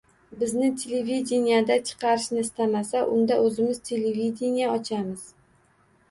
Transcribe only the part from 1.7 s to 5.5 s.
chiqarishni istashmasa, unda oʻzimiz televidenie ochamiz!